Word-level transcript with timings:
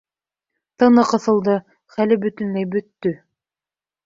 Тыны 0.83 1.03
ҡыҫылды, 1.11 1.57
хәле 1.97 2.19
бөтөнләй 2.25 2.69
бөттө. 2.73 3.15